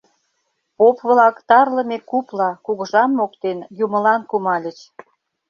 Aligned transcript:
Поп-влак 0.77 1.35
тарлыме 1.49 1.97
купла, 2.09 2.49
кугыжам 2.65 3.11
моктен, 3.19 3.57
юмылан 3.83 4.21
кумальыч. 4.29 4.79